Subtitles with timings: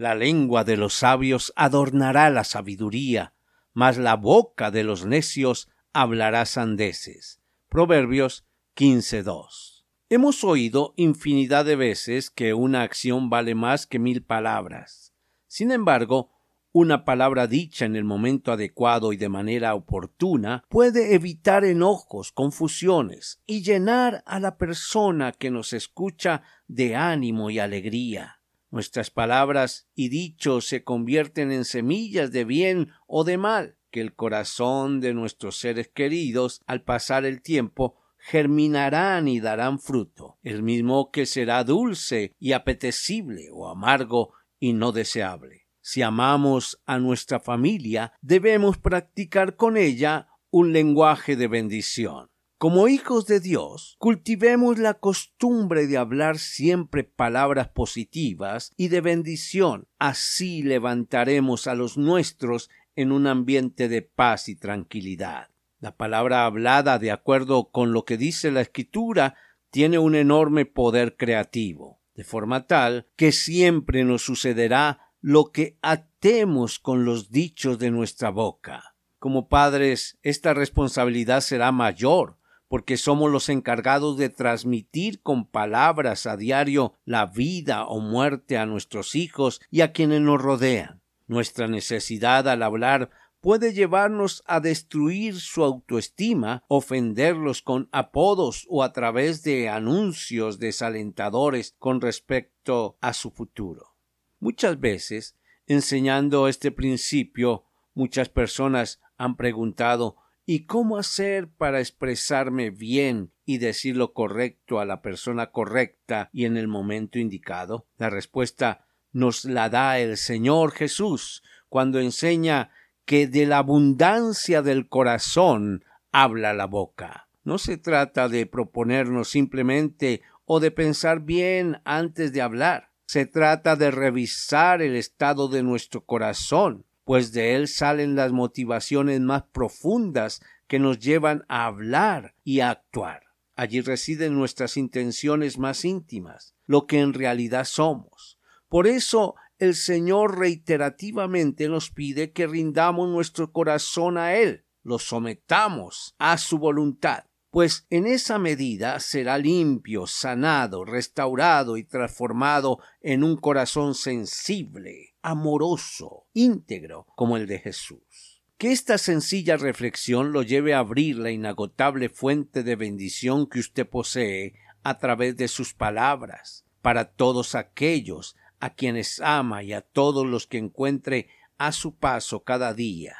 [0.00, 3.34] La lengua de los sabios adornará la sabiduría,
[3.74, 7.42] mas la boca de los necios hablará sandeces.
[7.68, 8.46] Proverbios
[8.76, 9.84] 15.2.
[10.08, 15.12] Hemos oído infinidad de veces que una acción vale más que mil palabras.
[15.46, 16.30] Sin embargo,
[16.72, 23.42] una palabra dicha en el momento adecuado y de manera oportuna puede evitar enojos, confusiones
[23.44, 28.39] y llenar a la persona que nos escucha de ánimo y alegría.
[28.70, 34.14] Nuestras palabras y dichos se convierten en semillas de bien o de mal, que el
[34.14, 41.10] corazón de nuestros seres queridos, al pasar el tiempo, germinarán y darán fruto, el mismo
[41.10, 45.66] que será dulce y apetecible o amargo y no deseable.
[45.80, 52.29] Si amamos a nuestra familia, debemos practicar con ella un lenguaje de bendición.
[52.60, 59.88] Como hijos de Dios, cultivemos la costumbre de hablar siempre palabras positivas y de bendición.
[59.98, 65.48] Así levantaremos a los nuestros en un ambiente de paz y tranquilidad.
[65.78, 69.36] La palabra hablada, de acuerdo con lo que dice la Escritura,
[69.70, 76.78] tiene un enorme poder creativo, de forma tal que siempre nos sucederá lo que atemos
[76.78, 78.96] con los dichos de nuestra boca.
[79.18, 82.36] Como padres, esta responsabilidad será mayor,
[82.70, 88.64] porque somos los encargados de transmitir con palabras a diario la vida o muerte a
[88.64, 91.02] nuestros hijos y a quienes nos rodean.
[91.26, 93.10] Nuestra necesidad al hablar
[93.40, 101.74] puede llevarnos a destruir su autoestima, ofenderlos con apodos o a través de anuncios desalentadores
[101.76, 103.96] con respecto a su futuro.
[104.38, 105.36] Muchas veces,
[105.66, 107.64] enseñando este principio,
[107.94, 110.18] muchas personas han preguntado
[110.52, 116.44] ¿Y cómo hacer para expresarme bien y decir lo correcto a la persona correcta y
[116.44, 117.86] en el momento indicado?
[117.98, 122.72] La respuesta nos la da el Señor Jesús cuando enseña
[123.04, 127.28] que de la abundancia del corazón habla la boca.
[127.44, 132.90] No se trata de proponernos simplemente o de pensar bien antes de hablar.
[133.06, 139.20] Se trata de revisar el estado de nuestro corazón pues de él salen las motivaciones
[139.20, 143.24] más profundas que nos llevan a hablar y a actuar.
[143.56, 148.38] Allí residen nuestras intenciones más íntimas, lo que en realidad somos.
[148.68, 156.14] Por eso el Señor reiterativamente nos pide que rindamos nuestro corazón a Él, lo sometamos
[156.18, 163.36] a su voluntad pues en esa medida será limpio, sanado, restaurado y transformado en un
[163.36, 168.42] corazón sensible, amoroso, íntegro, como el de Jesús.
[168.56, 173.88] Que esta sencilla reflexión lo lleve a abrir la inagotable fuente de bendición que usted
[173.88, 180.26] posee a través de sus palabras, para todos aquellos a quienes ama y a todos
[180.26, 181.28] los que encuentre
[181.58, 183.16] a su paso cada día.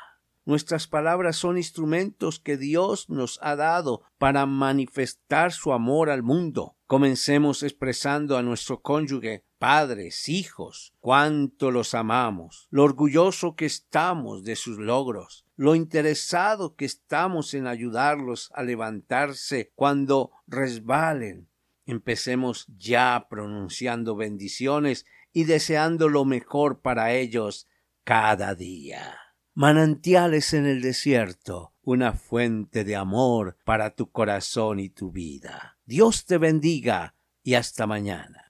[0.46, 6.76] Nuestras palabras son instrumentos que Dios nos ha dado para manifestar su amor al mundo.
[6.86, 14.56] Comencemos expresando a nuestro cónyuge, padres, hijos, cuánto los amamos, lo orgulloso que estamos de
[14.56, 21.48] sus logros, lo interesado que estamos en ayudarlos a levantarse cuando resbalen.
[21.84, 27.68] Empecemos ya pronunciando bendiciones y deseando lo mejor para ellos
[28.04, 29.29] cada día
[29.60, 35.76] manantiales en el desierto, una fuente de amor para tu corazón y tu vida.
[35.84, 38.49] Dios te bendiga y hasta mañana.